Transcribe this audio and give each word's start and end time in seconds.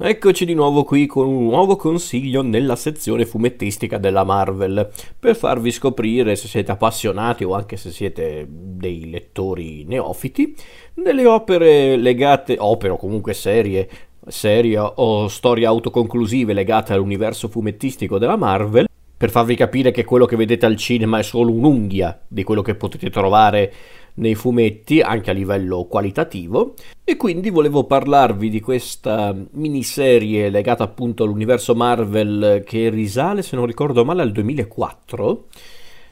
Eccoci 0.00 0.44
di 0.44 0.54
nuovo 0.54 0.84
qui 0.84 1.06
con 1.06 1.26
un 1.26 1.46
nuovo 1.46 1.74
consiglio 1.74 2.40
nella 2.40 2.76
sezione 2.76 3.26
fumettistica 3.26 3.98
della 3.98 4.22
Marvel. 4.22 4.88
Per 5.18 5.34
farvi 5.34 5.72
scoprire 5.72 6.36
se 6.36 6.46
siete 6.46 6.70
appassionati 6.70 7.42
o 7.42 7.52
anche 7.52 7.76
se 7.76 7.90
siete 7.90 8.46
dei 8.48 9.10
lettori 9.10 9.82
neofiti 9.82 10.54
delle 10.94 11.26
opere 11.26 11.96
legate, 11.96 12.54
opere 12.60 12.92
o 12.92 12.96
comunque 12.96 13.34
serie, 13.34 13.88
serie 14.24 14.78
o 14.78 15.26
storie 15.26 15.66
autoconclusive 15.66 16.52
legate 16.52 16.92
all'universo 16.92 17.48
fumettistico 17.48 18.18
della 18.18 18.36
Marvel 18.36 18.86
per 19.16 19.30
farvi 19.30 19.56
capire 19.56 19.90
che 19.90 20.04
quello 20.04 20.26
che 20.26 20.36
vedete 20.36 20.64
al 20.64 20.76
cinema 20.76 21.18
è 21.18 21.24
solo 21.24 21.50
un'unghia 21.50 22.20
di 22.28 22.44
quello 22.44 22.62
che 22.62 22.76
potete 22.76 23.10
trovare 23.10 23.72
nei 24.14 24.36
fumetti 24.36 25.00
anche 25.00 25.30
a 25.30 25.32
livello 25.32 25.86
qualitativo 25.86 26.74
e 27.10 27.16
quindi 27.16 27.48
volevo 27.48 27.84
parlarvi 27.84 28.50
di 28.50 28.60
questa 28.60 29.34
miniserie 29.52 30.50
legata 30.50 30.84
appunto 30.84 31.24
all'universo 31.24 31.74
Marvel 31.74 32.62
che 32.66 32.90
risale 32.90 33.40
se 33.40 33.56
non 33.56 33.64
ricordo 33.64 34.04
male 34.04 34.20
al 34.20 34.30
2004 34.30 35.46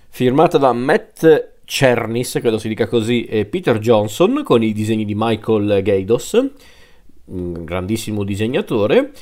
firmata 0.08 0.56
da 0.56 0.72
Matt 0.72 1.50
Cernis, 1.66 2.38
credo 2.40 2.56
si 2.56 2.68
dica 2.68 2.86
così, 2.86 3.24
e 3.26 3.44
Peter 3.44 3.78
Johnson 3.78 4.40
con 4.42 4.62
i 4.62 4.72
disegni 4.72 5.04
di 5.04 5.12
Michael 5.14 5.82
Gaidos, 5.82 6.42
un 7.26 7.62
grandissimo 7.62 8.24
disegnatore, 8.24 9.12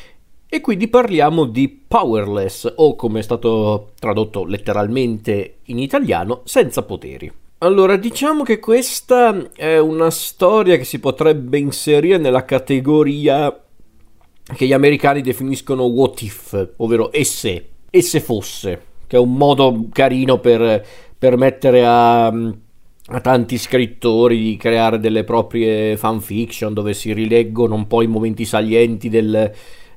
e 0.49 0.61
quindi 0.61 0.87
parliamo 0.87 1.45
di 1.45 1.69
Powerless, 1.69 2.73
o 2.77 2.95
come 2.95 3.19
è 3.19 3.23
stato 3.23 3.95
tradotto 3.99 4.45
letteralmente 4.45 5.57
in 5.65 5.79
italiano, 5.81 6.43
senza 6.45 6.85
poteri. 6.85 7.33
Allora, 7.59 7.97
diciamo 7.97 8.43
che 8.43 8.59
questa 8.59 9.51
è 9.55 9.79
una 9.79 10.11
storia 10.11 10.77
che 10.77 10.85
si 10.85 10.99
potrebbe 10.99 11.57
inserire 11.59 12.19
nella 12.19 12.45
categoria 12.45 13.59
che 14.55 14.67
gli 14.67 14.73
americani 14.75 15.23
definiscono 15.23 15.85
what 15.85 16.21
if, 16.21 16.73
ovvero 16.77 17.11
e 17.11 17.25
se, 17.25 17.69
e 17.89 18.03
se 18.03 18.21
fosse, 18.21 18.83
che 19.07 19.17
è 19.17 19.19
un 19.19 19.35
modo 19.35 19.87
carino 19.91 20.41
per 20.41 20.85
permettere 21.17 21.87
a, 21.87 22.27
a 22.27 23.21
tanti 23.23 23.57
scrittori 23.57 24.37
di 24.43 24.57
creare 24.59 24.99
delle 24.99 25.25
proprie 25.25 25.97
fanfiction 25.97 26.75
dove 26.75 26.93
si 26.93 27.15
rileggono 27.15 27.75
un 27.75 27.87
po' 27.87 28.03
i 28.03 28.07
momenti 28.07 28.45
salienti 28.45 29.09
del, 29.09 29.51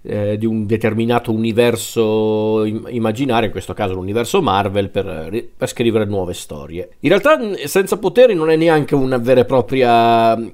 eh, 0.08 0.38
di 0.38 0.45
un 0.45 0.66
determinato 0.66 1.33
universo 1.33 2.63
immaginario, 2.63 3.47
in 3.47 3.52
questo 3.52 3.73
caso 3.73 3.94
l'universo 3.94 4.41
Marvel, 4.41 4.89
per, 4.89 5.47
per, 5.55 5.67
scrivere 5.67 6.05
nuove 6.05 6.33
storie. 6.33 6.91
In 7.02 7.09
realtà 7.09 7.38
senza 7.67 7.97
poteri 7.97 8.33
non 8.33 8.49
è 8.49 8.55
neanche 8.55 8.95
una 8.95 9.17
vera 9.17 9.41
e 9.41 9.45
propria 9.45 10.38
eh, 10.38 10.52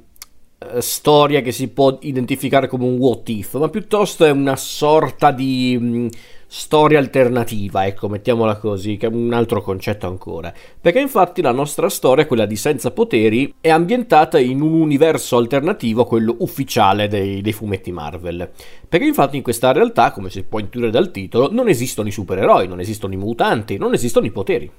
storia 0.80 1.42
che 1.42 1.52
si 1.52 1.68
può 1.68 1.98
identificare 2.02 2.68
come 2.68 2.86
un 2.86 2.98
what 2.98 3.30
if, 3.30 3.58
ma 3.60 3.70
piuttosto 3.70 4.26
è 4.26 4.32
una 4.32 4.56
sorta 4.56 5.32
di 5.32 5.78
mh, 5.80 6.08
storia 6.56 7.00
alternativa, 7.00 7.88
ecco, 7.88 8.08
mettiamola 8.08 8.58
così, 8.58 8.96
che 8.96 9.08
è 9.08 9.10
un 9.10 9.34
altro 9.34 9.64
concetto 9.64 10.06
ancora. 10.06 10.54
Perché 10.80 11.00
infatti 11.00 11.42
la 11.42 11.52
nostra 11.52 11.90
storia, 11.90 12.28
quella 12.28 12.46
di 12.46 12.56
Senza 12.56 12.92
Poteri, 12.92 13.56
è 13.60 13.72
ambientata 13.72 14.38
in 14.38 14.62
un 14.62 14.74
universo 14.74 15.38
alternativo 15.38 16.04
a 16.04 16.06
quello 16.06 16.36
ufficiale 16.42 17.08
dei, 17.08 17.42
dei 17.42 17.54
fumetti 17.54 17.92
Marvel. 17.92 18.52
Perché 18.88 19.04
infatti 19.04 19.36
in 19.36 19.42
questa 19.42 19.72
realtà, 19.72 20.12
come 20.12 20.30
si 20.30 20.44
può 20.44 20.60
intuire 20.60 20.92
dal 20.92 21.10
titolo, 21.10 21.52
non 21.52 21.70
esistono 21.70 22.08
i 22.08 22.12
supereroi, 22.12 22.68
non 22.68 22.80
esistono 22.80 23.16
i 23.16 23.18
mutanti, 23.18 23.78
non 23.78 23.96
esistono 23.96 24.28
i 24.28 24.32
poteri. 24.32 24.72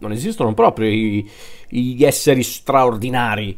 Non 0.00 0.12
esistono 0.12 0.52
proprio 0.54 0.88
i, 0.88 1.28
gli 1.68 2.02
esseri 2.04 2.42
straordinari. 2.42 3.56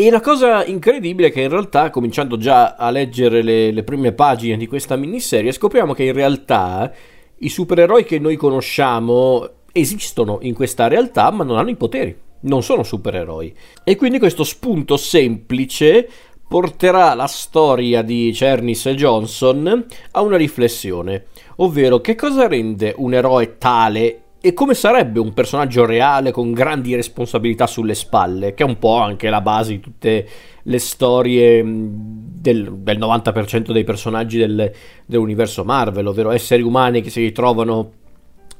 E 0.00 0.08
la 0.08 0.20
cosa 0.22 0.64
incredibile 0.64 1.28
è 1.28 1.30
che 1.30 1.42
in 1.42 1.50
realtà, 1.50 1.90
cominciando 1.90 2.38
già 2.38 2.74
a 2.74 2.88
leggere 2.88 3.42
le, 3.42 3.70
le 3.70 3.82
prime 3.82 4.12
pagine 4.12 4.56
di 4.56 4.66
questa 4.66 4.96
miniserie, 4.96 5.52
scopriamo 5.52 5.92
che 5.92 6.04
in 6.04 6.14
realtà 6.14 6.90
i 7.36 7.50
supereroi 7.50 8.04
che 8.04 8.18
noi 8.18 8.36
conosciamo 8.36 9.46
esistono 9.72 10.38
in 10.40 10.54
questa 10.54 10.88
realtà, 10.88 11.30
ma 11.30 11.44
non 11.44 11.58
hanno 11.58 11.68
i 11.68 11.76
poteri, 11.76 12.16
non 12.44 12.62
sono 12.62 12.82
supereroi. 12.82 13.54
E 13.84 13.96
quindi 13.96 14.18
questo 14.18 14.42
spunto 14.42 14.96
semplice 14.96 16.08
porterà 16.48 17.12
la 17.12 17.26
storia 17.26 18.00
di 18.00 18.32
Cernis 18.32 18.86
e 18.86 18.94
Johnson 18.94 19.84
a 20.12 20.22
una 20.22 20.38
riflessione, 20.38 21.26
ovvero 21.56 22.00
che 22.00 22.14
cosa 22.14 22.48
rende 22.48 22.94
un 22.96 23.12
eroe 23.12 23.58
tale 23.58 24.22
e 24.42 24.54
come 24.54 24.72
sarebbe 24.72 25.20
un 25.20 25.34
personaggio 25.34 25.84
reale 25.84 26.30
con 26.30 26.52
grandi 26.52 26.94
responsabilità 26.94 27.66
sulle 27.66 27.94
spalle, 27.94 28.54
che 28.54 28.64
è 28.64 28.66
un 28.66 28.78
po' 28.78 28.96
anche 28.96 29.28
la 29.28 29.42
base 29.42 29.72
di 29.72 29.80
tutte 29.80 30.28
le 30.62 30.78
storie 30.78 31.62
del, 31.62 32.72
del 32.72 32.98
90% 32.98 33.70
dei 33.72 33.84
personaggi 33.84 34.38
del, 34.38 34.72
dell'universo 35.04 35.62
Marvel, 35.64 36.06
ovvero 36.06 36.30
esseri 36.30 36.62
umani 36.62 37.02
che 37.02 37.10
si 37.10 37.20
ritrovano 37.20 37.92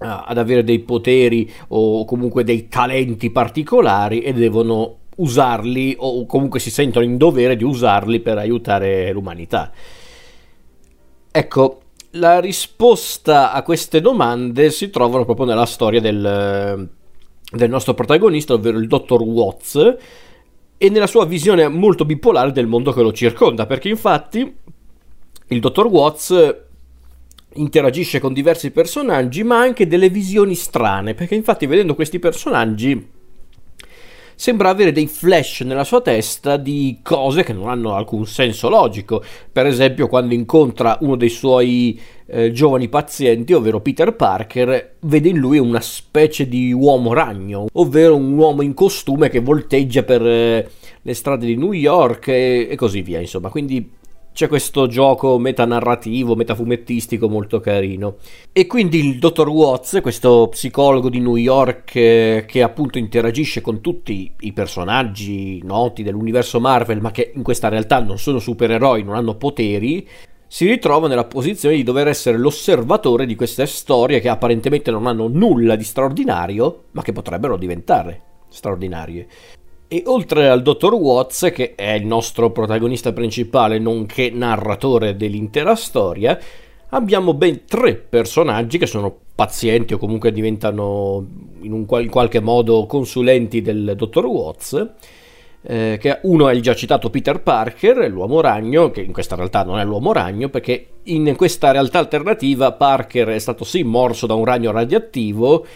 ad 0.03 0.39
avere 0.39 0.65
dei 0.65 0.81
poteri 0.81 1.51
o 1.69 2.05
comunque 2.05 2.43
dei 2.45 2.69
talenti 2.69 3.31
particolari 3.31 4.21
e 4.21 4.33
devono 4.33 4.97
usarli 5.17 5.95
o 5.99 6.25
comunque 6.25 6.59
si 6.59 6.71
sentono 6.71 7.05
in 7.05 7.17
dovere 7.17 7.57
di 7.57 7.65
usarli 7.65 8.21
per 8.21 8.39
aiutare 8.39 9.13
l'umanità. 9.13 9.71
Ecco, 11.31 11.80
la 12.13 12.41
risposta 12.41 13.53
a 13.53 13.63
queste 13.63 14.01
domande 14.01 14.71
si 14.71 14.91
trovano 14.91 15.25
proprio 15.25 15.47
nella 15.47 15.67
storia 15.67 16.01
del, 16.01 16.89
del 17.53 17.71
nostro 17.71 17.95
protagonista, 17.95 18.55
ovvero 18.55 18.79
il 18.79 18.89
dottor 18.89 19.23
Watts, 19.23 19.97
e 20.77 20.89
nella 20.89 21.07
sua 21.07 21.25
visione 21.25 21.69
molto 21.69 22.05
bipolare 22.05 22.53
del 22.53 22.67
mondo 22.67 22.93
che 22.93 23.03
lo 23.03 23.13
circonda, 23.13 23.67
perché 23.67 23.89
infatti 23.89 24.57
il 25.49 25.61
dottor 25.61 25.87
Watts 25.87 26.57
interagisce 27.55 28.21
con 28.21 28.33
diversi 28.33 28.71
personaggi, 28.71 29.43
ma 29.43 29.59
anche 29.59 29.87
delle 29.87 30.09
visioni 30.09 30.55
strane, 30.55 31.15
perché 31.15 31.35
infatti 31.35 31.67
vedendo 31.67 31.95
questi 31.95 32.19
personaggi 32.19 33.19
sembra 34.41 34.71
avere 34.71 34.91
dei 34.91 35.07
flash 35.07 35.61
nella 35.61 35.85
sua 35.85 36.01
testa 36.01 36.57
di 36.57 37.01
cose 37.03 37.43
che 37.43 37.53
non 37.53 37.69
hanno 37.69 37.95
alcun 37.95 38.25
senso 38.25 38.71
logico. 38.71 39.23
Per 39.53 39.67
esempio, 39.67 40.09
quando 40.09 40.33
incontra 40.33 40.97
uno 41.03 41.15
dei 41.15 41.29
suoi 41.29 42.01
eh, 42.25 42.51
giovani 42.51 42.89
pazienti, 42.89 43.53
ovvero 43.53 43.83
Peter 43.83 44.17
Parker, 44.17 44.95
vede 45.01 45.29
in 45.29 45.37
lui 45.37 45.59
una 45.59 45.83
specie 45.83 46.49
di 46.49 46.73
uomo 46.73 47.13
ragno, 47.13 47.67
ovvero 47.71 48.17
un 48.17 48.33
uomo 48.39 48.63
in 48.63 48.73
costume 48.73 49.29
che 49.29 49.41
volteggia 49.41 50.05
per 50.05 50.27
eh, 50.27 50.71
le 51.03 51.15
strade 51.15 51.45
di 51.45 51.57
New 51.57 51.73
York 51.73 52.29
e, 52.29 52.67
e 52.71 52.77
così 52.77 53.03
via. 53.03 53.21
Insomma, 53.21 53.51
quindi 53.51 53.99
c'è 54.33 54.49
questo 54.49 54.87
gioco 54.87 55.39
metanarrativo, 55.39 56.35
metafumettistico 56.35 57.29
molto 57.29 57.61
carino. 57.61 58.17
E 58.53 58.67
quindi 58.67 58.99
il 58.99 59.19
dottor 59.19 59.49
Watts, 59.49 59.99
questo 60.01 60.49
psicologo 60.51 61.09
di 61.09 61.21
New 61.21 61.37
York 61.37 61.95
eh, 61.97 62.45
che 62.47 62.63
appunto 62.63 62.99
interagisce 62.99 63.61
con 63.61 63.81
tutti 63.81 64.33
i 64.41 64.53
personaggi 64.53 65.61
noti 65.63 66.03
dell'universo 66.03 66.61
Marvel, 66.61 67.01
ma 67.01 67.11
che 67.11 67.33
in 67.35 67.43
questa 67.43 67.69
realtà 67.69 68.01
non 68.01 68.19
sono 68.19 68.39
supereroi, 68.39 69.03
non 69.03 69.17
hanno 69.17 69.35
poteri, 69.35 70.07
si 70.47 70.67
ritrova 70.67 71.07
nella 71.07 71.27
posizione 71.27 71.77
di 71.77 71.85
dover 71.85 72.09
essere 72.09 72.37
l'osservatore 72.37 73.25
di 73.25 73.37
queste 73.37 73.67
storie 73.67 74.19
che 74.19 74.29
apparentemente 74.29 74.91
non 74.91 75.07
hanno 75.07 75.29
nulla 75.29 75.77
di 75.77 75.85
straordinario, 75.85 76.87
ma 76.91 77.03
che 77.03 77.13
potrebbero 77.13 77.57
diventare 77.57 78.23
straordinarie. 78.49 79.29
E 79.93 80.05
oltre 80.07 80.49
al 80.49 80.63
dottor 80.63 80.95
Watts, 80.95 81.51
che 81.53 81.75
è 81.75 81.91
il 81.95 82.07
nostro 82.07 82.53
protagonista 82.53 83.13
principale, 83.13 83.81
nonché 83.81 84.31
narratore 84.31 85.17
dell'intera 85.17 85.75
storia, 85.75 86.39
abbiamo 86.91 87.35
ben 87.35 87.65
tre 87.65 87.97
personaggi 87.97 88.79
che 88.79 88.87
sono 88.87 89.13
pazienti 89.35 89.93
o 89.93 89.99
comunque 89.99 90.31
diventano 90.31 91.27
in, 91.63 91.85
in 91.89 92.09
qualche 92.09 92.39
modo 92.39 92.87
consulenti 92.87 93.63
del 93.63 93.95
dottor 93.97 94.27
Watts. 94.27 94.91
Eh, 95.63 95.99
che 96.01 96.21
uno 96.23 96.49
è 96.49 96.55
il 96.55 96.63
già 96.63 96.75
citato 96.77 97.11
Peter 97.11 97.43
Parker, 97.43 98.09
l'uomo 98.09 98.41
ragno, 98.41 98.93
che 98.93 99.01
in 99.01 99.13
questa 99.13 99.35
realtà 99.35 99.65
non 99.65 99.81
è 99.81 99.85
l'uomo 99.85 100.13
ragno, 100.13 100.49
perché 100.51 100.87
in 101.03 101.35
questa 101.35 101.73
realtà 101.73 101.99
alternativa 101.99 102.71
Parker 102.71 103.27
è 103.31 103.39
stato 103.41 103.65
sì 103.65 103.83
morso 103.83 104.29
da 104.29 104.35
un 104.35 104.45
ragno 104.45 104.71
radioattivo, 104.71 105.67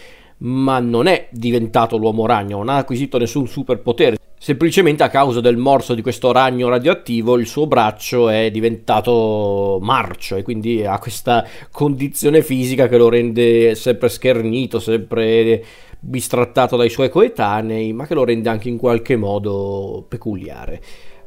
ma 0.45 0.79
non 0.79 1.07
è 1.07 1.27
diventato 1.31 1.97
l'uomo 1.97 2.25
ragno, 2.25 2.57
non 2.57 2.69
ha 2.69 2.77
acquisito 2.77 3.17
nessun 3.17 3.47
superpotere. 3.47 4.17
Semplicemente 4.37 5.01
a 5.01 5.09
causa 5.09 5.41
del 5.41 5.57
morso 5.57 5.95
di 5.95 6.03
questo 6.03 6.31
ragno 6.31 6.69
radioattivo 6.69 7.37
il 7.37 7.47
suo 7.47 7.65
braccio 7.65 8.29
è 8.29 8.51
diventato 8.51 9.79
marcio 9.81 10.35
e 10.35 10.43
quindi 10.43 10.85
ha 10.85 10.99
questa 10.99 11.47
condizione 11.71 12.43
fisica 12.43 12.87
che 12.87 12.97
lo 12.97 13.09
rende 13.09 13.73
sempre 13.73 14.07
schernito, 14.07 14.79
sempre 14.79 15.63
bistrattato 15.99 16.75
dai 16.75 16.89
suoi 16.89 17.09
coetanei, 17.09 17.91
ma 17.93 18.05
che 18.05 18.13
lo 18.13 18.23
rende 18.23 18.49
anche 18.49 18.69
in 18.69 18.77
qualche 18.77 19.15
modo 19.15 20.05
peculiare. 20.07 20.79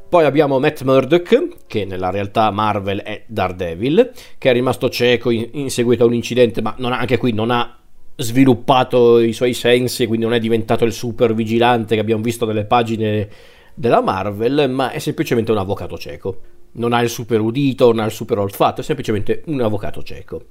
Poi 0.07 0.23
abbiamo 0.23 0.59
Matt 0.59 0.83
Murdock, 0.83 1.67
che 1.67 1.85
nella 1.85 2.09
realtà 2.09 2.49
Marvel 2.51 3.01
è 3.01 3.23
Daredevil, 3.27 4.11
che 4.37 4.49
è 4.49 4.53
rimasto 4.53 4.89
cieco 4.89 5.29
in, 5.29 5.49
in 5.51 5.69
seguito 5.69 6.03
a 6.03 6.07
un 6.07 6.13
incidente, 6.13 6.61
ma 6.61 6.75
ha, 6.79 6.97
anche 6.97 7.17
qui 7.17 7.33
non 7.33 7.51
ha 7.51 7.78
sviluppato 8.19 9.19
i 9.19 9.33
suoi 9.33 9.53
sensi, 9.53 10.05
quindi 10.05 10.25
non 10.25 10.35
è 10.35 10.39
diventato 10.39 10.83
il 10.85 10.91
super 10.91 11.33
vigilante 11.33 11.95
che 11.95 12.01
abbiamo 12.01 12.21
visto 12.21 12.45
nelle 12.45 12.65
pagine 12.65 13.29
della 13.73 14.01
Marvel, 14.01 14.69
ma 14.69 14.91
è 14.91 14.99
semplicemente 14.99 15.51
un 15.51 15.57
avvocato 15.57 15.97
cieco. 15.97 16.41
non 16.73 16.93
ha 16.93 17.01
il 17.01 17.09
super 17.09 17.39
udito, 17.39 17.87
non 17.87 17.99
ha 17.99 18.05
il 18.05 18.11
super 18.11 18.37
olfatto, 18.37 18.81
è 18.81 18.83
semplicemente 18.83 19.41
un 19.45 19.61
avvocato 19.61 20.03
cieco. 20.03 20.45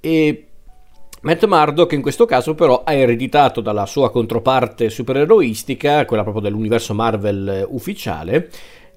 E 0.00 0.46
Matt 1.22 1.44
Murdock 1.46 1.92
in 1.92 2.02
questo 2.02 2.26
caso 2.26 2.54
però 2.54 2.84
ha 2.84 2.92
ereditato 2.92 3.60
dalla 3.60 3.86
sua 3.86 4.10
controparte 4.10 4.90
supereroistica, 4.90 6.04
quella 6.04 6.22
proprio 6.22 6.42
dell'universo 6.42 6.94
Marvel 6.94 7.66
ufficiale, 7.68 8.48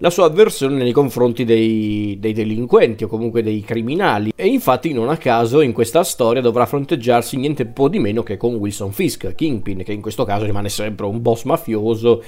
la 0.02 0.10
sua 0.10 0.26
avversione 0.26 0.78
nei 0.78 0.92
confronti 0.92 1.44
dei, 1.44 2.18
dei, 2.20 2.34
delinquenti 2.34 3.04
o 3.04 3.08
comunque 3.08 3.44
dei 3.44 3.62
criminali 3.62 4.32
e 4.36 4.48
infatti 4.48 4.94
non 4.94 5.10
a 5.10 5.18
caso 5.18 5.62
in 5.62 5.74
questa 5.74 6.04
storia 6.04 6.42
dovrà 6.42 6.66
fronteggiarsi 6.66 7.38
niente 7.38 7.66
po' 7.66 7.90
di 7.90 8.00
meno 8.00 8.24
che 8.24 8.38
con 8.38 8.56
Wilson 8.56 8.94
Fisk, 8.94 9.36
Kingpin, 9.36 9.84
che 9.84 9.92
in 9.92 10.02
questo 10.02 10.24
caso 10.24 10.46
rimane 10.46 10.70
sempre 10.70 11.06
un 11.06 11.22
boss 11.22 11.44
mafioso 11.44 12.24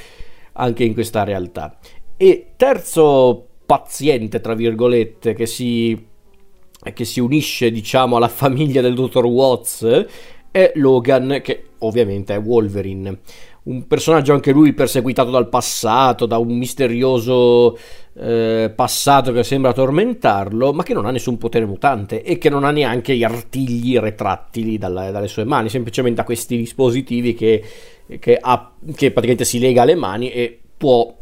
anche 0.53 0.83
in 0.83 0.93
questa 0.93 1.23
realtà. 1.23 1.77
E 2.17 2.51
terzo 2.57 3.47
paziente, 3.65 4.41
tra 4.41 4.53
virgolette, 4.53 5.33
che 5.33 5.45
si, 5.45 6.07
che 6.93 7.05
si 7.05 7.19
unisce 7.21 7.71
diciamo 7.71 8.17
alla 8.17 8.27
famiglia 8.27 8.81
del 8.81 8.95
dottor 8.95 9.25
Watts 9.25 10.05
è 10.51 10.73
Logan, 10.75 11.39
che 11.41 11.67
ovviamente 11.79 12.35
è 12.35 12.39
Wolverine 12.39 13.19
un 13.63 13.85
personaggio 13.85 14.33
anche 14.33 14.51
lui 14.51 14.73
perseguitato 14.73 15.29
dal 15.29 15.47
passato, 15.47 16.25
da 16.25 16.37
un 16.37 16.57
misterioso 16.57 17.77
eh, 18.13 18.71
passato 18.75 19.31
che 19.31 19.43
sembra 19.43 19.71
tormentarlo, 19.71 20.73
ma 20.73 20.81
che 20.81 20.93
non 20.93 21.05
ha 21.05 21.11
nessun 21.11 21.37
potere 21.37 21.65
mutante 21.65 22.23
e 22.23 22.39
che 22.39 22.49
non 22.49 22.63
ha 22.63 22.71
neanche 22.71 23.15
gli 23.15 23.23
artigli 23.23 23.97
retrattili 23.99 24.77
dalla, 24.77 25.11
dalle 25.11 25.27
sue 25.27 25.43
mani, 25.43 25.69
semplicemente 25.69 26.21
ha 26.21 26.23
questi 26.23 26.57
dispositivi 26.57 27.35
che, 27.35 27.63
che, 28.19 28.37
ha, 28.39 28.71
che 28.95 29.11
praticamente 29.11 29.45
si 29.45 29.59
lega 29.59 29.83
alle 29.83 29.95
mani 29.95 30.31
e 30.31 30.59
può 30.75 31.15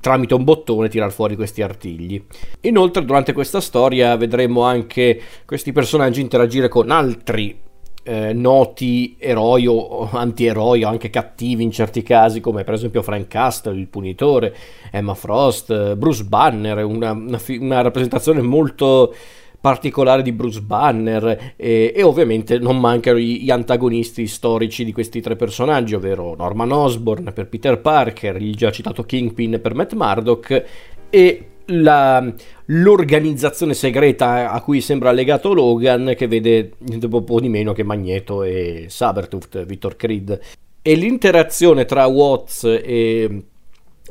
tramite 0.00 0.34
un 0.34 0.44
bottone 0.44 0.88
tirar 0.88 1.12
fuori 1.12 1.36
questi 1.36 1.60
artigli. 1.60 2.22
Inoltre 2.62 3.04
durante 3.04 3.34
questa 3.34 3.60
storia 3.60 4.16
vedremo 4.16 4.62
anche 4.62 5.20
questi 5.44 5.72
personaggi 5.72 6.20
interagire 6.22 6.68
con 6.68 6.90
altri 6.90 7.64
eh, 8.06 8.32
noti 8.32 9.16
eroi 9.18 9.66
o 9.66 10.08
antieroi 10.10 10.84
o 10.84 10.88
anche 10.88 11.10
cattivi 11.10 11.64
in 11.64 11.72
certi 11.72 12.02
casi 12.02 12.40
come 12.40 12.62
per 12.62 12.74
esempio 12.74 13.02
Frank 13.02 13.26
Castle, 13.26 13.78
il 13.78 13.88
punitore, 13.88 14.54
Emma 14.92 15.14
Frost, 15.14 15.96
Bruce 15.96 16.24
Banner, 16.24 16.84
una, 16.84 17.10
una, 17.10 17.40
una 17.58 17.80
rappresentazione 17.80 18.40
molto 18.40 19.12
particolare 19.60 20.22
di 20.22 20.30
Bruce 20.30 20.60
Banner 20.60 21.54
e, 21.56 21.92
e 21.94 22.02
ovviamente 22.04 22.58
non 22.58 22.78
mancano 22.78 23.18
gli, 23.18 23.42
gli, 23.42 23.50
antagonisti 23.50 24.28
storici 24.28 24.84
di 24.84 24.92
questi 24.92 25.20
tre 25.20 25.34
personaggi, 25.34 25.94
ovvero 25.96 26.36
Norman 26.36 26.70
Osborn 26.70 27.32
per 27.34 27.48
Peter 27.48 27.80
Parker, 27.80 28.40
il 28.40 28.54
già 28.54 28.70
citato 28.70 29.02
Kingpin 29.02 29.58
per 29.60 29.74
Matt 29.74 29.94
Murdock 29.94 30.64
e 31.10 31.46
la, 31.66 32.32
l'organizzazione 32.66 33.74
segreta 33.74 34.50
a 34.50 34.60
cui 34.60 34.80
sembra 34.80 35.12
legato 35.12 35.52
Logan, 35.52 36.14
che 36.16 36.26
vede 36.26 36.72
niente 36.78 37.08
po' 37.08 37.40
di 37.40 37.48
meno 37.48 37.72
che 37.72 37.82
Magneto 37.82 38.42
e 38.42 38.86
Sabertooth, 38.88 39.64
Victor 39.64 39.96
Creed. 39.96 40.40
E 40.82 40.94
l'interazione 40.94 41.84
tra 41.84 42.06
Watts 42.06 42.64
e 42.64 43.42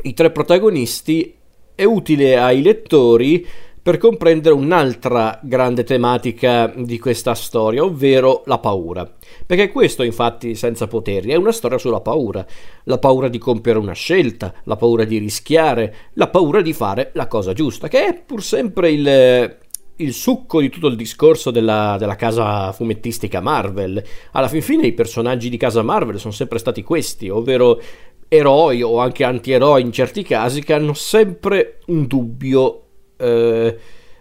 i 0.01 0.13
tre 0.13 0.31
protagonisti 0.31 1.33
è 1.73 1.83
utile 1.83 2.37
ai 2.37 2.61
lettori 2.61 3.45
per 3.85 3.99
comprendere 3.99 4.55
un'altra 4.55 5.39
grande 5.43 5.83
tematica 5.83 6.73
di 6.75 6.97
questa 6.97 7.35
storia, 7.35 7.83
ovvero 7.83 8.41
la 8.47 8.57
paura. 8.57 9.07
Perché 9.45 9.69
questo, 9.69 10.01
infatti, 10.01 10.55
senza 10.55 10.87
poteri, 10.87 11.29
è 11.29 11.35
una 11.35 11.51
storia 11.51 11.77
sulla 11.77 12.01
paura. 12.01 12.43
La 12.85 12.97
paura 12.97 13.27
di 13.27 13.37
compiere 13.37 13.77
una 13.77 13.93
scelta, 13.93 14.51
la 14.63 14.75
paura 14.75 15.03
di 15.03 15.19
rischiare, 15.19 16.09
la 16.13 16.29
paura 16.29 16.61
di 16.61 16.73
fare 16.73 17.11
la 17.13 17.27
cosa 17.27 17.53
giusta, 17.53 17.87
che 17.87 18.07
è 18.07 18.23
pur 18.25 18.41
sempre 18.41 18.89
il, 18.89 19.57
il 19.97 20.13
succo 20.13 20.61
di 20.61 20.69
tutto 20.69 20.87
il 20.87 20.95
discorso 20.95 21.51
della, 21.51 21.95
della, 21.99 22.15
casa 22.15 22.71
fumettistica 22.71 23.39
Marvel. 23.39 24.03
Alla 24.31 24.47
fin 24.47 24.63
fine 24.63 24.87
i 24.87 24.93
personaggi 24.93 25.47
di 25.47 25.57
casa 25.57 25.83
Marvel 25.83 26.17
sono 26.17 26.33
sempre 26.33 26.57
stati 26.57 26.81
questi, 26.81 27.29
ovvero 27.29 27.79
eroi 28.27 28.81
o 28.81 28.97
anche 28.97 29.23
antieroi 29.23 29.83
in 29.83 29.91
certi 29.91 30.23
casi 30.23 30.63
che 30.63 30.73
hanno 30.73 30.93
sempre 30.95 31.81
un 31.85 32.07
dubbio 32.07 32.84
eh, 33.17 33.77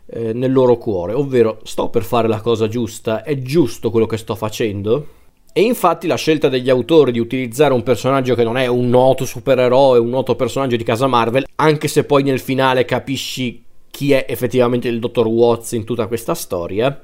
eh, 0.06 0.32
nel 0.32 0.52
loro 0.52 0.76
cuore, 0.76 1.12
ovvero 1.12 1.60
sto 1.64 1.88
per 1.88 2.02
fare 2.02 2.28
la 2.28 2.40
cosa 2.40 2.68
giusta, 2.68 3.22
è 3.22 3.38
giusto 3.40 3.90
quello 3.90 4.06
che 4.06 4.16
sto 4.16 4.34
facendo? 4.34 5.06
E 5.52 5.62
infatti 5.62 6.06
la 6.06 6.16
scelta 6.16 6.48
degli 6.48 6.68
autori 6.68 7.12
di 7.12 7.20
utilizzare 7.20 7.74
un 7.74 7.82
personaggio 7.82 8.34
che 8.34 8.42
non 8.42 8.56
è 8.56 8.66
un 8.66 8.88
noto 8.88 9.24
supereroe, 9.24 9.98
un 9.98 10.08
noto 10.08 10.34
personaggio 10.34 10.76
di 10.76 10.82
casa 10.84 11.06
Marvel, 11.06 11.46
anche 11.56 11.88
se 11.88 12.04
poi 12.04 12.22
nel 12.22 12.40
finale 12.40 12.84
capisci 12.84 13.62
chi 13.90 14.12
è 14.12 14.26
effettivamente 14.28 14.88
il 14.88 14.98
dottor 14.98 15.28
Watts 15.28 15.72
in 15.72 15.84
tutta 15.84 16.08
questa 16.08 16.34
storia, 16.34 17.00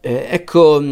eh, 0.00 0.26
ecco, 0.30 0.82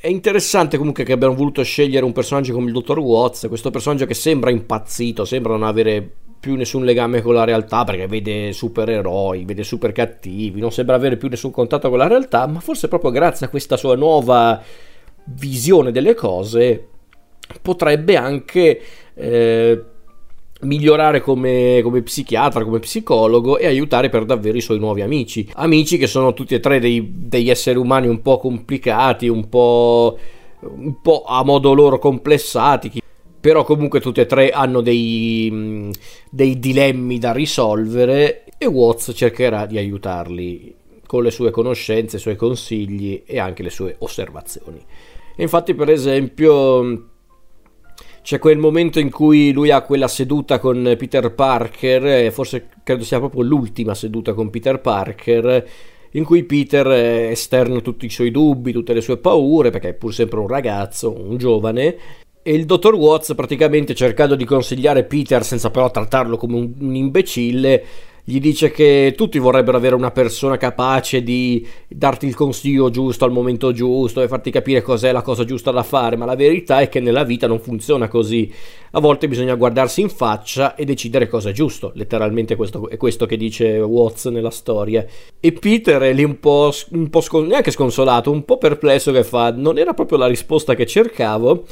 è 0.00 0.06
interessante 0.06 0.78
comunque 0.78 1.02
che 1.02 1.12
abbiano 1.12 1.34
voluto 1.34 1.62
scegliere 1.62 2.04
un 2.04 2.12
personaggio 2.12 2.52
come 2.52 2.66
il 2.66 2.72
dottor 2.72 3.00
Watts, 3.00 3.46
questo 3.48 3.70
personaggio 3.70 4.06
che 4.06 4.14
sembra 4.14 4.50
impazzito, 4.50 5.24
sembra 5.24 5.52
non 5.52 5.64
avere 5.64 6.12
più 6.40 6.54
nessun 6.54 6.84
legame 6.84 7.22
con 7.22 7.34
la 7.34 7.44
realtà 7.44 7.84
perché 7.84 8.06
vede 8.06 8.52
supereroi, 8.52 9.44
vede 9.44 9.64
super 9.64 9.92
cattivi, 9.92 10.60
non 10.60 10.72
sembra 10.72 10.94
avere 10.94 11.16
più 11.16 11.28
nessun 11.28 11.50
contatto 11.50 11.88
con 11.88 11.98
la 11.98 12.06
realtà, 12.06 12.46
ma 12.46 12.60
forse 12.60 12.88
proprio 12.88 13.10
grazie 13.10 13.46
a 13.46 13.48
questa 13.48 13.76
sua 13.76 13.96
nuova 13.96 14.62
visione 15.24 15.92
delle 15.92 16.14
cose 16.14 16.86
potrebbe 17.60 18.16
anche 18.16 18.80
eh, 19.14 19.82
migliorare 20.60 21.20
come, 21.20 21.80
come, 21.82 22.02
psichiatra, 22.02 22.64
come 22.64 22.78
psicologo 22.78 23.58
e 23.58 23.66
aiutare 23.66 24.08
per 24.08 24.24
davvero 24.24 24.56
i 24.56 24.62
suoi 24.62 24.78
nuovi 24.78 25.02
amici. 25.02 25.48
Amici 25.54 25.98
che 25.98 26.06
sono 26.06 26.34
tutti 26.34 26.54
e 26.54 26.60
tre 26.60 26.80
dei, 26.80 27.12
degli 27.14 27.50
esseri 27.50 27.78
umani 27.78 28.06
un 28.06 28.22
po' 28.22 28.38
complicati, 28.38 29.28
un 29.28 29.48
po', 29.48 30.18
un 30.60 31.00
po' 31.00 31.24
a 31.26 31.44
modo 31.44 31.72
loro 31.72 31.98
complessati 31.98 33.02
però 33.48 33.64
comunque 33.64 33.98
tutte 33.98 34.20
e 34.20 34.26
tre 34.26 34.50
hanno 34.50 34.82
dei, 34.82 35.48
mm, 35.50 35.90
dei 36.28 36.58
dilemmi 36.58 37.18
da 37.18 37.32
risolvere 37.32 38.44
e 38.58 38.66
Watts 38.66 39.12
cercherà 39.14 39.64
di 39.64 39.78
aiutarli 39.78 40.74
con 41.06 41.22
le 41.22 41.30
sue 41.30 41.50
conoscenze, 41.50 42.16
i 42.16 42.20
suoi 42.20 42.36
consigli 42.36 43.22
e 43.24 43.38
anche 43.38 43.62
le 43.62 43.70
sue 43.70 43.96
osservazioni. 44.00 44.84
E 45.34 45.42
infatti, 45.42 45.72
per 45.72 45.88
esempio, 45.88 47.06
c'è 48.20 48.38
quel 48.38 48.58
momento 48.58 48.98
in 48.98 49.10
cui 49.10 49.50
lui 49.50 49.70
ha 49.70 49.80
quella 49.80 50.08
seduta 50.08 50.58
con 50.58 50.94
Peter 50.98 51.32
Parker, 51.32 52.30
forse 52.30 52.68
credo 52.84 53.02
sia 53.02 53.18
proprio 53.18 53.40
l'ultima 53.40 53.94
seduta 53.94 54.34
con 54.34 54.50
Peter 54.50 54.78
Parker, 54.78 55.66
in 56.10 56.24
cui 56.24 56.44
Peter 56.44 56.86
esterna 56.86 57.80
tutti 57.80 58.04
i 58.04 58.10
suoi 58.10 58.30
dubbi, 58.30 58.72
tutte 58.72 58.92
le 58.92 59.00
sue 59.00 59.16
paure, 59.16 59.70
perché 59.70 59.88
è 59.88 59.94
pur 59.94 60.12
sempre 60.12 60.38
un 60.38 60.48
ragazzo, 60.48 61.18
un 61.18 61.38
giovane, 61.38 61.96
e 62.48 62.54
il 62.54 62.64
dottor 62.64 62.94
Watts 62.94 63.34
praticamente 63.34 63.94
cercando 63.94 64.34
di 64.34 64.46
consigliare 64.46 65.04
Peter 65.04 65.44
senza 65.44 65.70
però 65.70 65.90
trattarlo 65.90 66.38
come 66.38 66.56
un, 66.56 66.72
un 66.80 66.94
imbecille 66.94 67.84
gli 68.24 68.40
dice 68.40 68.70
che 68.70 69.12
tutti 69.14 69.38
vorrebbero 69.38 69.76
avere 69.76 69.94
una 69.94 70.10
persona 70.10 70.56
capace 70.56 71.22
di 71.22 71.66
darti 71.86 72.26
il 72.26 72.34
consiglio 72.34 72.88
giusto 72.88 73.26
al 73.26 73.32
momento 73.32 73.72
giusto 73.72 74.22
e 74.22 74.28
farti 74.28 74.50
capire 74.50 74.80
cos'è 74.80 75.12
la 75.12 75.20
cosa 75.20 75.44
giusta 75.44 75.70
da 75.70 75.82
fare, 75.82 76.16
ma 76.16 76.24
la 76.24 76.36
verità 76.36 76.80
è 76.80 76.88
che 76.88 77.00
nella 77.00 77.24
vita 77.24 77.46
non 77.46 77.58
funziona 77.58 78.08
così. 78.08 78.50
A 78.92 79.00
volte 79.00 79.28
bisogna 79.28 79.54
guardarsi 79.54 80.00
in 80.00 80.08
faccia 80.08 80.74
e 80.74 80.86
decidere 80.86 81.28
cosa 81.28 81.50
è 81.50 81.52
giusto, 81.52 81.92
letteralmente 81.94 82.56
questo, 82.56 82.88
è 82.88 82.96
questo 82.96 83.24
che 83.24 83.36
dice 83.36 83.78
Watts 83.78 84.26
nella 84.26 84.50
storia. 84.50 85.04
E 85.40 85.52
Peter 85.52 86.00
è 86.00 86.12
lì 86.12 86.24
un 86.24 86.38
po', 86.38 86.70
un 86.92 87.08
po 87.08 87.20
scon- 87.22 87.46
neanche 87.46 87.70
sconsolato, 87.70 88.30
un 88.30 88.44
po' 88.44 88.58
perplesso 88.58 89.10
che 89.12 89.24
fa, 89.24 89.52
non 89.52 89.78
era 89.78 89.94
proprio 89.94 90.18
la 90.18 90.26
risposta 90.26 90.74
che 90.74 90.84
cercavo 90.84 91.64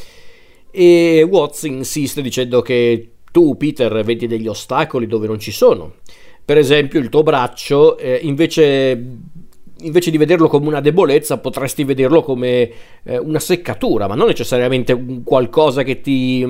e 0.79 1.23
Watts 1.23 1.63
insiste 1.63 2.21
dicendo 2.21 2.61
che 2.61 3.13
tu, 3.33 3.57
Peter, 3.57 4.05
vedi 4.05 4.27
degli 4.27 4.47
ostacoli 4.47 5.07
dove 5.07 5.27
non 5.27 5.39
ci 5.39 5.51
sono. 5.51 5.95
Per 6.45 6.59
esempio, 6.59 7.01
il 7.01 7.09
tuo 7.09 7.23
braccio, 7.23 7.97
eh, 7.97 8.21
invece, 8.23 9.03
invece, 9.79 10.11
di 10.11 10.19
vederlo 10.19 10.49
come 10.49 10.67
una 10.69 10.83
debolezza, 10.83 11.39
potresti 11.39 11.83
vederlo 11.85 12.23
come 12.23 12.71
eh, 13.05 13.17
una 13.17 13.39
seccatura, 13.39 14.07
ma 14.07 14.15
non 14.15 14.27
necessariamente 14.27 15.23
qualcosa 15.25 15.83
che 15.83 16.03
ti, 16.03 16.45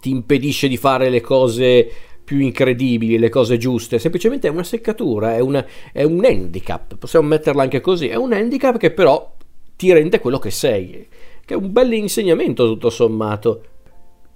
ti 0.00 0.08
impedisce 0.08 0.66
di 0.66 0.78
fare 0.78 1.10
le 1.10 1.20
cose 1.20 1.86
più 2.24 2.38
incredibili, 2.38 3.18
le 3.18 3.28
cose 3.28 3.58
giuste, 3.58 3.98
semplicemente 3.98 4.48
è 4.48 4.50
una 4.50 4.64
seccatura, 4.64 5.36
è, 5.36 5.40
una, 5.40 5.66
è 5.92 6.02
un 6.02 6.24
handicap, 6.24 6.96
possiamo 6.96 7.28
metterla 7.28 7.60
anche 7.60 7.82
così, 7.82 8.08
è 8.08 8.16
un 8.16 8.32
handicap 8.32 8.78
che 8.78 8.90
però 8.90 9.34
ti 9.76 9.92
rende 9.92 10.18
quello 10.18 10.38
che 10.38 10.50
sei 10.50 11.06
che 11.48 11.54
è 11.54 11.56
un 11.56 11.72
bel 11.72 11.90
insegnamento 11.94 12.66
tutto 12.66 12.90
sommato. 12.90 13.62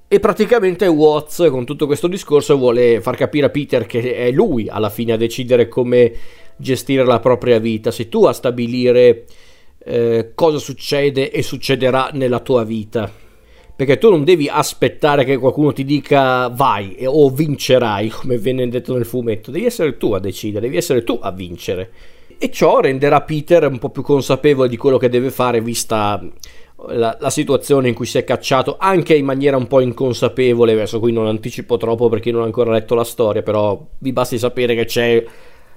E 0.09 0.19
praticamente 0.19 0.87
Watts 0.87 1.47
con 1.51 1.67
tutto 1.67 1.85
questo 1.85 2.07
discorso 2.07 2.57
vuole 2.57 3.03
far 3.03 3.17
capire 3.17 3.47
a 3.47 3.51
Peter 3.51 3.85
che 3.85 4.15
è 4.15 4.31
lui 4.31 4.67
alla 4.67 4.89
fine 4.89 5.13
a 5.13 5.19
decidere 5.19 5.69
come 5.69 6.11
gestire 6.57 7.05
la 7.05 7.21
propria 7.21 7.59
vita, 7.59 7.91
sei 7.91 8.09
tu 8.09 8.25
a 8.25 8.33
stabilire 8.33 9.27
eh, 9.85 10.31
cosa 10.35 10.57
succede 10.57 11.31
e 11.31 11.43
succederà 11.43 12.09
nella 12.15 12.41
tua 12.41 12.65
vita 12.65 13.13
perché 13.75 13.99
tu 13.99 14.09
non 14.09 14.25
devi 14.25 14.49
aspettare 14.49 15.25
che 15.25 15.37
qualcuno 15.37 15.73
ti 15.73 15.85
dica 15.85 16.49
vai 16.49 16.97
o 17.05 17.29
vincerai, 17.29 18.09
come 18.11 18.39
viene 18.39 18.69
detto 18.69 18.95
nel 18.95 19.05
fumetto, 19.05 19.51
devi 19.51 19.67
essere 19.67 19.99
tu 19.99 20.13
a 20.13 20.19
decidere, 20.19 20.67
devi 20.67 20.79
essere 20.79 21.05
tu 21.05 21.19
a 21.21 21.31
vincere. 21.31 21.91
E 22.39 22.51
ciò 22.51 22.81
renderà 22.81 23.23
Peter 23.23 23.67
un 23.67 23.79
po' 23.79 23.91
più 23.91 24.03
consapevole 24.03 24.69
di 24.69 24.77
quello 24.77 24.97
che 24.99 25.09
deve 25.09 25.31
fare, 25.31 25.61
vista 25.61 26.21
la, 26.89 27.17
la, 27.21 27.31
situazione 27.31 27.89
in 27.89 27.95
cui 27.95 28.07
si 28.07 28.19
è 28.19 28.25
cacciato, 28.25 28.77
anche 28.79 29.15
in 29.15 29.25
maniera 29.25 29.57
un 29.57 29.67
po' 29.67 29.81
inconsapevole, 29.81 30.75
verso 30.75 30.99
cui 31.01 31.13
non 31.13 31.27
anticipo 31.27 31.77
troppo 31.77 32.09
perché 32.09 32.31
non 32.31 32.43
ho 32.43 32.45
ancora 32.45 32.73
letto 32.73 32.95
la 32.95 33.05
storia, 33.05 33.43
però 33.43 33.81
vi 33.99 34.13
basti 34.13 34.39
sapere 34.39 34.75
che 34.75 34.85
c'è 34.85 35.25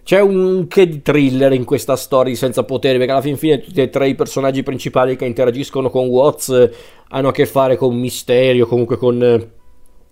c'è 0.06 0.20
un 0.20 0.68
che 0.68 0.88
di 0.88 1.02
thriller 1.02 1.52
in 1.54 1.64
questa 1.64 1.96
storia 1.96 2.36
senza 2.36 2.64
poteri, 2.64 2.98
perché 3.00 3.12
alla 3.12 3.22
fin 3.22 3.38
fine 3.38 3.60
tutti 3.60 3.82
e 3.82 3.90
tre 3.90 4.08
i 4.08 4.14
personaggi 4.14 4.62
principali 4.62 5.16
che 5.16 5.26
interagiscono 5.26 5.90
con 5.90 6.06
Watts 6.06 6.50
eh, 6.50 6.72
hanno 7.10 7.30
a 7.30 7.32
che 7.32 7.48
fare 7.48 7.76
con 7.76 7.98
misterio, 7.98 8.68
comunque 8.68 8.98
con 8.98 9.24
eh, 9.24 9.50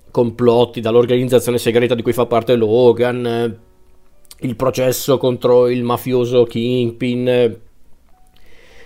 complotti 0.09 0.81
dall'organizzazione 0.81 1.59
segreta 1.59 1.93
di 1.93 2.01
cui 2.01 2.11
fa 2.11 2.25
parte 2.25 2.55
Logan, 2.55 3.25
eh, 3.25 3.57
il 4.47 4.55
processo 4.55 5.19
contro 5.19 5.67
il 5.67 5.83
mafioso 5.83 6.43
Kingpin 6.43 7.59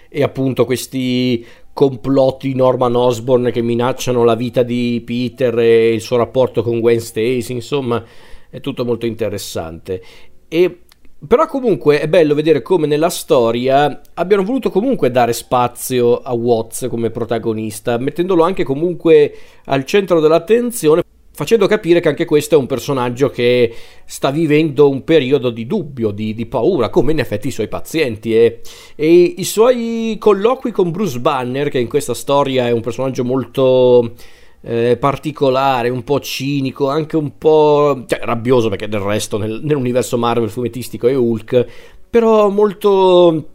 e 0.10 0.24
appunto 0.24 0.66
questi 0.66 1.46
complotti 1.78 2.48
di 2.48 2.56
Norman 2.56 2.96
Osborn 2.96 3.52
che 3.52 3.62
minacciano 3.62 4.24
la 4.24 4.34
vita 4.34 4.64
di 4.64 5.00
Peter 5.06 5.60
e 5.60 5.94
il 5.94 6.02
suo 6.02 6.18
rapporto 6.18 6.64
con 6.64 6.80
Gwen 6.80 7.00
Stacy, 7.00 7.54
insomma 7.54 8.04
è 8.50 8.60
tutto 8.62 8.84
molto 8.84 9.06
interessante. 9.06 10.02
E 10.48 10.80
però 11.28 11.46
comunque 11.46 12.00
è 12.00 12.08
bello 12.08 12.34
vedere 12.34 12.64
come 12.64 12.88
nella 12.88 13.12
storia 13.12 14.02
abbiano 14.16 14.44
voluto 14.44 14.72
comunque 14.72 15.12
dare 15.12 15.34
spazio 15.34 16.18
a 16.18 16.34
Watts 16.34 16.88
come 16.90 17.12
protagonista, 17.12 18.00
mettendolo 18.00 18.42
anche 18.42 18.64
comunque 18.64 19.32
al 19.66 19.86
centro 19.86 20.20
dell'attenzione, 20.20 21.04
facendo 21.38 21.68
capire 21.68 22.00
che 22.00 22.08
anche 22.08 22.26
questo 22.26 22.56
è 22.56 22.58
un 22.58 22.66
personaggio 22.66 23.30
che 23.30 23.72
sta 24.06 24.32
vivendo 24.32 24.90
un 24.90 25.04
periodo 25.04 25.52
di 25.52 25.68
dubbio, 25.68 26.10
di, 26.10 26.34
di 26.34 26.48
paura, 26.48 26.90
come 26.90 27.12
in 27.12 27.20
effetti 27.20 27.50
i 27.50 27.52
suoi 27.52 27.68
pazienti. 27.68 28.36
E, 28.36 28.62
e 28.96 29.36
i 29.38 29.44
suoi 29.44 30.16
colloqui 30.20 30.72
con 30.72 30.90
Bruce 30.90 31.20
Banner, 31.20 31.70
che 31.70 31.78
in 31.78 31.88
questa 31.88 32.16
storia 32.16 32.66
è 32.66 32.72
un 32.72 32.82
personaggio 32.82 33.24
molto 33.24 34.14
eh, 34.62 34.98
particolare, 35.00 35.90
un 35.90 36.04
po' 36.04 36.20
cinico, 36.20 36.90
anche 36.90 37.18
un 37.18 37.38
po' 37.38 38.04
cioè, 38.08 38.20
rabbioso 38.24 38.70
perché 38.70 38.88
del 38.88 39.02
resto 39.02 39.38
nel, 39.38 39.60
nell'universo 39.62 40.18
Marvel 40.18 40.50
fumettistico 40.50 41.08
è 41.08 41.16
Hulk, 41.16 41.66
però 42.10 42.50
molto 42.50 43.50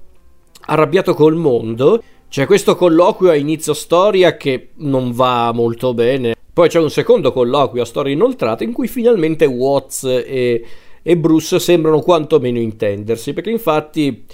arrabbiato 0.66 1.14
col 1.14 1.34
mondo. 1.34 2.00
C'è 2.28 2.46
questo 2.46 2.76
colloquio 2.76 3.32
a 3.32 3.34
inizio 3.34 3.74
storia 3.74 4.36
che 4.36 4.68
non 4.76 5.10
va 5.10 5.50
molto 5.52 5.92
bene. 5.94 6.36
Poi 6.52 6.68
c'è 6.68 6.78
un 6.78 6.90
secondo 6.90 7.32
colloquio 7.32 7.82
a 7.82 7.86
storia 7.86 8.12
inoltrata 8.12 8.62
in 8.62 8.72
cui 8.72 8.86
finalmente 8.86 9.46
Watts 9.46 10.04
e, 10.04 10.64
e 11.02 11.16
Bruce 11.16 11.58
sembrano 11.58 12.00
quantomeno 12.00 12.58
intendersi, 12.58 13.32
perché 13.32 13.50
infatti 13.50 14.24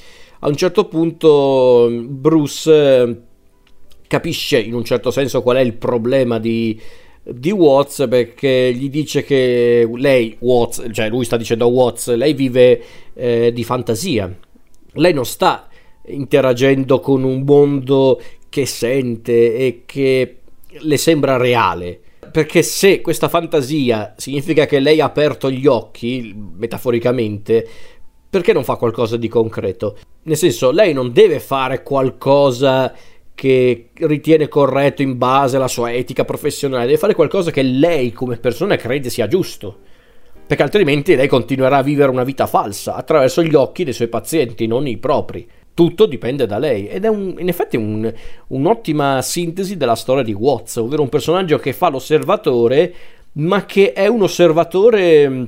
a 0.40 0.48
un 0.48 0.56
certo 0.56 0.86
punto 0.86 1.88
Bruce 1.90 3.22
capisce 4.08 4.58
in 4.58 4.74
un 4.74 4.82
certo 4.82 5.12
senso 5.12 5.42
qual 5.42 5.58
è 5.58 5.60
il 5.60 5.74
problema 5.74 6.40
di, 6.40 6.80
di 7.22 7.52
Watts 7.52 8.06
perché 8.08 8.72
gli 8.74 8.90
dice 8.90 9.22
che 9.22 9.88
lei, 9.94 10.36
Watts, 10.40 10.88
cioè 10.90 11.08
lui 11.08 11.24
sta 11.24 11.36
dicendo 11.36 11.66
a 11.66 11.68
Watts, 11.68 12.12
lei 12.16 12.32
vive 12.32 12.82
eh, 13.14 13.52
di 13.52 13.62
fantasia, 13.62 14.36
lei 14.94 15.12
non 15.12 15.24
sta 15.24 15.68
interagendo 16.06 16.98
con 16.98 17.22
un 17.22 17.42
mondo 17.42 18.20
che 18.48 18.66
sente 18.66 19.54
e 19.54 19.82
che 19.86 20.38
le 20.68 20.96
sembra 20.96 21.36
reale. 21.36 22.00
Perché 22.30 22.62
se 22.62 23.00
questa 23.00 23.28
fantasia 23.28 24.14
significa 24.16 24.66
che 24.66 24.80
lei 24.80 25.00
ha 25.00 25.06
aperto 25.06 25.50
gli 25.50 25.66
occhi, 25.66 26.34
metaforicamente, 26.34 27.66
perché 28.28 28.52
non 28.52 28.64
fa 28.64 28.76
qualcosa 28.76 29.16
di 29.16 29.28
concreto? 29.28 29.96
Nel 30.24 30.36
senso, 30.36 30.70
lei 30.70 30.92
non 30.92 31.12
deve 31.12 31.40
fare 31.40 31.82
qualcosa 31.82 32.92
che 33.34 33.90
ritiene 33.94 34.48
corretto 34.48 35.02
in 35.02 35.16
base 35.16 35.56
alla 35.56 35.68
sua 35.68 35.92
etica 35.92 36.24
professionale, 36.24 36.86
deve 36.86 36.98
fare 36.98 37.14
qualcosa 37.14 37.50
che 37.50 37.62
lei 37.62 38.12
come 38.12 38.36
persona 38.36 38.76
crede 38.76 39.10
sia 39.10 39.28
giusto. 39.28 39.78
Perché 40.46 40.62
altrimenti 40.62 41.14
lei 41.14 41.28
continuerà 41.28 41.76
a 41.76 41.82
vivere 41.82 42.10
una 42.10 42.24
vita 42.24 42.46
falsa 42.46 42.94
attraverso 42.94 43.42
gli 43.42 43.54
occhi 43.54 43.84
dei 43.84 43.92
suoi 43.92 44.08
pazienti, 44.08 44.66
non 44.66 44.86
i 44.86 44.96
propri. 44.96 45.48
Tutto 45.78 46.06
dipende 46.06 46.44
da 46.44 46.58
lei. 46.58 46.88
Ed 46.88 47.04
è 47.04 47.08
un, 47.08 47.36
in 47.38 47.46
effetti 47.46 47.76
un, 47.76 48.12
un'ottima 48.48 49.22
sintesi 49.22 49.76
della 49.76 49.94
storia 49.94 50.24
di 50.24 50.32
Watts, 50.32 50.74
ovvero 50.78 51.02
un 51.02 51.08
personaggio 51.08 51.56
che 51.60 51.72
fa 51.72 51.88
l'osservatore, 51.88 52.92
ma 53.34 53.64
che 53.64 53.92
è 53.92 54.08
un 54.08 54.22
osservatore 54.22 55.28
mm, 55.28 55.44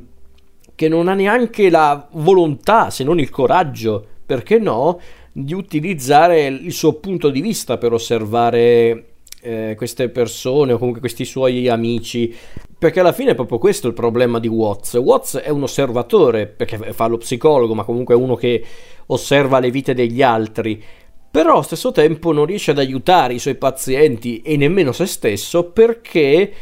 che 0.77 0.87
non 0.87 1.09
ha 1.09 1.15
neanche 1.15 1.69
la 1.69 2.07
volontà, 2.13 2.91
se 2.91 3.03
non 3.03 3.19
il 3.19 3.29
coraggio, 3.29 4.07
perché 4.25 4.61
no, 4.61 5.01
di 5.33 5.53
utilizzare 5.53 6.47
il 6.47 6.73
suo 6.73 6.93
punto 6.93 7.29
di 7.29 7.41
vista 7.41 7.77
per 7.77 7.93
osservare 7.93 9.10
eh, 9.41 9.75
queste 9.77 10.09
persone 10.09 10.73
o 10.73 10.79
comunque 10.79 11.01
questi 11.01 11.25
suoi 11.25 11.69
amici. 11.69 12.35
Perché 12.79 13.01
alla 13.01 13.13
fine 13.13 13.33
è 13.33 13.35
proprio 13.35 13.59
questo 13.59 13.89
il 13.89 13.95
problema 13.95 14.39
di 14.39 14.49
Watts. 14.49 14.95
Watts 14.95 15.37
è 15.37 15.51
un 15.51 15.63
osservatore, 15.63 16.47
perché 16.47 16.93
fa 16.93 17.07
lo 17.07 17.19
psicologo, 17.19 17.75
ma 17.75 17.85
comunque 17.85 18.15
è 18.15 18.19
uno 18.19 18.37
che 18.37 18.65
osserva 19.07 19.59
le 19.59 19.71
vite 19.71 19.95
degli 19.95 20.23
altri. 20.23 20.83
Però 21.31 21.53
allo 21.53 21.63
stesso 21.63 21.93
tempo 21.93 22.33
non 22.33 22.47
riesce 22.47 22.73
ad 22.73 22.79
aiutare 22.79 23.35
i 23.35 23.39
suoi 23.39 23.55
pazienti 23.55 24.43
e 24.43 24.57
nemmeno 24.57 24.93
se 24.93 25.07
stesso 25.07 25.71
perché 25.71 26.53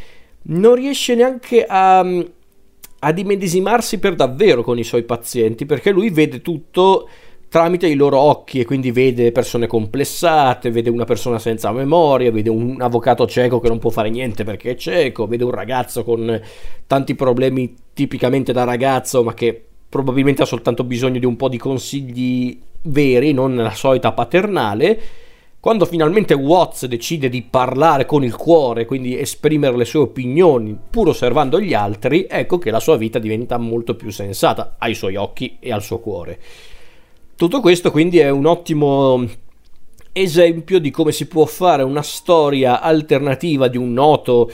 non 0.42 0.74
riesce 0.74 1.14
neanche 1.14 1.64
a, 1.66 2.00
ad 2.00 3.18
immedesimarsi 3.18 3.98
per 3.98 4.14
davvero 4.14 4.62
con 4.62 4.78
i 4.78 4.84
suoi 4.84 5.04
pazienti, 5.04 5.64
perché 5.64 5.90
lui 5.90 6.10
vede 6.10 6.42
tutto 6.42 7.08
tramite 7.48 7.86
i 7.86 7.94
loro 7.94 8.18
occhi 8.18 8.60
e 8.60 8.64
quindi 8.64 8.90
vede 8.90 9.32
persone 9.32 9.66
complessate, 9.66 10.70
vede 10.70 10.90
una 10.90 11.04
persona 11.04 11.38
senza 11.38 11.72
memoria, 11.72 12.30
vede 12.30 12.50
un 12.50 12.80
avvocato 12.80 13.26
cieco 13.26 13.58
che 13.58 13.68
non 13.68 13.78
può 13.78 13.90
fare 13.90 14.10
niente 14.10 14.44
perché 14.44 14.72
è 14.72 14.74
cieco, 14.76 15.26
vede 15.26 15.44
un 15.44 15.50
ragazzo 15.50 16.04
con 16.04 16.40
tanti 16.86 17.14
problemi 17.14 17.74
tipicamente 17.94 18.52
da 18.52 18.64
ragazzo 18.64 19.22
ma 19.22 19.34
che 19.34 19.64
probabilmente 19.88 20.42
ha 20.42 20.46
soltanto 20.46 20.84
bisogno 20.84 21.18
di 21.18 21.24
un 21.24 21.36
po' 21.36 21.48
di 21.48 21.56
consigli 21.56 22.60
veri, 22.82 23.32
non 23.32 23.56
la 23.56 23.74
solita 23.74 24.12
paternale. 24.12 25.00
Quando 25.60 25.86
finalmente 25.86 26.34
Watts 26.34 26.86
decide 26.86 27.28
di 27.28 27.42
parlare 27.42 28.06
con 28.06 28.22
il 28.22 28.36
cuore, 28.36 28.84
quindi 28.84 29.18
esprimere 29.18 29.76
le 29.76 29.84
sue 29.84 30.00
opinioni 30.00 30.78
pur 30.88 31.08
osservando 31.08 31.60
gli 31.60 31.74
altri, 31.74 32.26
ecco 32.30 32.58
che 32.58 32.70
la 32.70 32.78
sua 32.78 32.96
vita 32.96 33.18
diventa 33.18 33.58
molto 33.58 33.96
più 33.96 34.10
sensata 34.10 34.76
ai 34.78 34.94
suoi 34.94 35.16
occhi 35.16 35.56
e 35.58 35.72
al 35.72 35.82
suo 35.82 35.98
cuore. 35.98 36.38
Tutto 37.38 37.60
questo 37.60 37.92
quindi 37.92 38.18
è 38.18 38.30
un 38.30 38.46
ottimo 38.46 39.24
esempio 40.10 40.80
di 40.80 40.90
come 40.90 41.12
si 41.12 41.28
può 41.28 41.44
fare 41.44 41.84
una 41.84 42.02
storia 42.02 42.80
alternativa 42.80 43.68
di 43.68 43.76
un 43.76 43.92
noto 43.92 44.50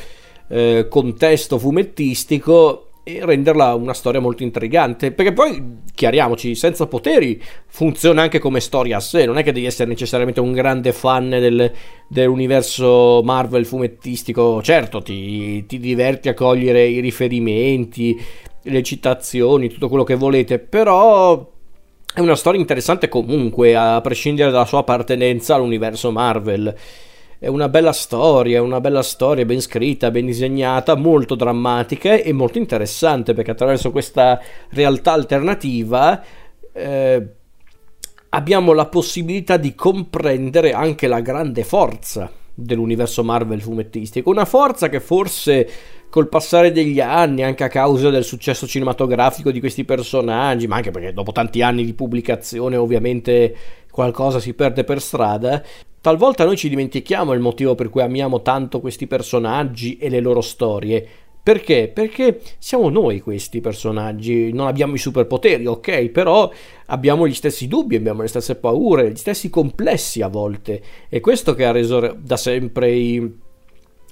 eh, 0.48 0.86
contesto 0.90 1.58
fumettistico 1.58 2.88
e 3.02 3.24
renderla 3.24 3.72
una 3.72 3.94
storia 3.94 4.20
molto 4.20 4.42
intrigante. 4.42 5.12
Perché 5.12 5.32
poi, 5.32 5.78
chiariamoci, 5.94 6.54
senza 6.54 6.86
poteri 6.86 7.42
funziona 7.68 8.20
anche 8.20 8.38
come 8.38 8.60
storia 8.60 8.98
a 8.98 9.00
sé. 9.00 9.24
Non 9.24 9.38
è 9.38 9.42
che 9.42 9.52
devi 9.52 9.64
essere 9.64 9.88
necessariamente 9.88 10.40
un 10.40 10.52
grande 10.52 10.92
fan 10.92 11.30
del, 11.30 11.72
dell'universo 12.06 13.22
Marvel 13.24 13.64
fumettistico. 13.64 14.60
Certo, 14.60 15.00
ti, 15.00 15.64
ti 15.64 15.78
diverti 15.78 16.28
a 16.28 16.34
cogliere 16.34 16.86
i 16.86 17.00
riferimenti, 17.00 18.14
le 18.60 18.82
citazioni, 18.82 19.70
tutto 19.70 19.88
quello 19.88 20.04
che 20.04 20.16
volete, 20.16 20.58
però 20.58 21.52
è 22.14 22.20
una 22.20 22.36
storia 22.36 22.60
interessante 22.60 23.08
comunque, 23.08 23.74
a 23.74 24.00
prescindere 24.00 24.52
dalla 24.52 24.66
sua 24.66 24.78
appartenenza 24.78 25.56
all'universo 25.56 26.12
Marvel. 26.12 26.72
È 27.40 27.48
una 27.48 27.68
bella 27.68 27.92
storia, 27.92 28.62
una 28.62 28.80
bella 28.80 29.02
storia 29.02 29.44
ben 29.44 29.60
scritta, 29.60 30.12
ben 30.12 30.24
disegnata, 30.24 30.94
molto 30.94 31.34
drammatica 31.34 32.14
e 32.14 32.32
molto 32.32 32.58
interessante 32.58 33.34
perché 33.34 33.50
attraverso 33.50 33.90
questa 33.90 34.40
realtà 34.70 35.10
alternativa 35.10 36.22
eh, 36.72 37.26
abbiamo 38.28 38.72
la 38.72 38.86
possibilità 38.86 39.56
di 39.56 39.74
comprendere 39.74 40.72
anche 40.72 41.08
la 41.08 41.20
grande 41.20 41.64
forza 41.64 42.30
dell'universo 42.54 43.24
Marvel 43.24 43.60
fumettistico. 43.60 44.30
Una 44.30 44.44
forza 44.44 44.88
che 44.88 45.00
forse 45.00 45.68
col 46.14 46.28
passare 46.28 46.70
degli 46.70 47.00
anni, 47.00 47.42
anche 47.42 47.64
a 47.64 47.68
causa 47.68 48.08
del 48.08 48.22
successo 48.22 48.68
cinematografico 48.68 49.50
di 49.50 49.58
questi 49.58 49.84
personaggi, 49.84 50.68
ma 50.68 50.76
anche 50.76 50.92
perché 50.92 51.12
dopo 51.12 51.32
tanti 51.32 51.60
anni 51.60 51.84
di 51.84 51.92
pubblicazione 51.92 52.76
ovviamente 52.76 53.56
qualcosa 53.90 54.38
si 54.38 54.54
perde 54.54 54.84
per 54.84 55.00
strada, 55.00 55.60
talvolta 56.00 56.44
noi 56.44 56.56
ci 56.56 56.68
dimentichiamo 56.68 57.32
il 57.32 57.40
motivo 57.40 57.74
per 57.74 57.88
cui 57.88 58.02
amiamo 58.02 58.42
tanto 58.42 58.78
questi 58.78 59.08
personaggi 59.08 59.96
e 59.96 60.08
le 60.08 60.20
loro 60.20 60.40
storie. 60.40 61.04
Perché? 61.42 61.90
Perché 61.92 62.40
siamo 62.58 62.90
noi 62.90 63.18
questi 63.18 63.60
personaggi, 63.60 64.52
non 64.52 64.68
abbiamo 64.68 64.94
i 64.94 64.98
superpoteri, 64.98 65.66
ok, 65.66 66.10
però 66.10 66.48
abbiamo 66.86 67.26
gli 67.26 67.34
stessi 67.34 67.66
dubbi, 67.66 67.96
abbiamo 67.96 68.22
le 68.22 68.28
stesse 68.28 68.54
paure, 68.54 69.10
gli 69.10 69.16
stessi 69.16 69.50
complessi 69.50 70.22
a 70.22 70.28
volte. 70.28 70.80
E 71.08 71.18
questo 71.18 71.56
che 71.56 71.64
ha 71.64 71.72
reso 71.72 72.16
da 72.16 72.36
sempre 72.36 72.92
i 72.92 73.42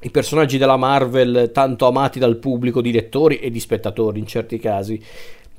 i 0.03 0.11
personaggi 0.11 0.59
della 0.59 0.77
Marvel 0.77 1.51
tanto 1.53 1.87
amati 1.87 2.19
dal 2.19 2.37
pubblico 2.37 2.81
di 2.81 2.93
lettori 2.93 3.39
e 3.39 3.51
di 3.51 3.61
spettatori 3.61 4.19
in 4.19 4.27
certi 4.27 4.59
casi. 4.59 5.01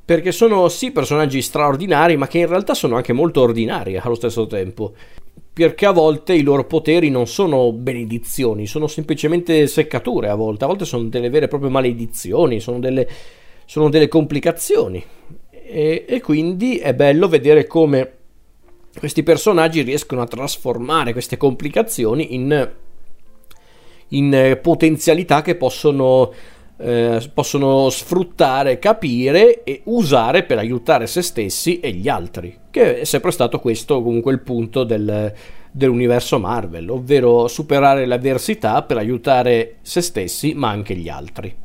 Perché 0.06 0.34
sono 0.34 0.68
sì 0.68 0.92
personaggi 0.92 1.42
straordinari, 1.42 2.18
ma 2.18 2.28
che 2.28 2.40
in 2.40 2.48
realtà 2.48 2.74
sono 2.74 2.98
anche 2.98 3.14
molto 3.14 3.42
ordinari 3.42 3.98
allo 3.98 4.16
stesso 4.16 4.46
tempo. 4.48 4.94
Perché 5.54 5.86
a 5.86 5.92
volte 5.92 6.34
i 6.34 6.42
loro 6.42 6.66
poteri 6.66 7.10
non 7.10 7.28
sono 7.28 7.72
benedizioni, 7.72 8.66
sono 8.66 8.88
semplicemente 8.88 9.66
seccature 9.68 10.28
a 10.28 10.36
volte, 10.36 10.66
a 10.66 10.68
volte 10.68 10.84
sono 10.84 11.04
delle 11.04 11.30
vere 11.30 11.46
e 11.46 11.48
proprie 11.48 11.70
maledizioni, 11.70 12.60
sono 12.60 12.80
delle, 12.80 13.08
sono 13.66 13.90
delle 13.90 14.10
complicazioni. 14.10 15.02
E, 15.50 16.06
e 16.08 16.22
quindi 16.22 16.78
è 16.80 16.94
bello 16.94 17.30
vedere 17.30 17.66
come 17.66 18.12
questi 18.98 19.24
personaggi 19.24 19.82
riescono 19.84 20.22
a 20.22 20.28
trasformare 20.28 21.14
queste 21.14 21.38
complicazioni 21.38 22.34
in 22.36 22.72
in 24.14 24.34
eh, 24.34 24.58
potenzialità 24.58 25.42
che 25.42 25.56
possono, 25.56 26.32
eh, 26.78 27.30
possono 27.34 27.90
sfruttare, 27.90 28.80
capire 28.80 29.64
e 29.64 29.82
usare 29.86 30.44
per 30.44 30.58
aiutare 30.58 31.08
se 31.08 31.22
stessi 31.22 31.80
e 31.80 31.92
gli 31.92 32.08
altri, 32.08 32.58
che 32.72 33.02
è 33.02 33.04
sempre 33.04 33.32
stato 33.32 33.60
questo 33.60 34.02
comunque 34.02 34.32
il 34.34 34.42
punto 34.42 34.84
del, 34.84 35.34
dell'universo 35.72 36.40
Marvel, 36.40 36.90
ovvero 36.90 37.48
superare 37.48 38.06
l'avversità 38.06 38.84
per 38.84 38.98
aiutare 38.98 39.78
se 39.82 40.02
stessi 40.02 40.54
ma 40.54 40.70
anche 40.70 40.96
gli 40.96 41.10
altri. 41.10 41.63